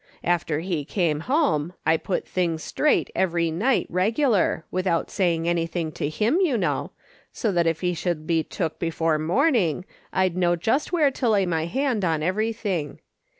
[0.23, 6.09] After he come homo I put things straight every night regular, without saying anything to
[6.09, 6.89] him, you know,
[7.31, 11.29] so that if he should be took before morn ing I'd know just where to
[11.29, 12.97] lay my hand on every thing.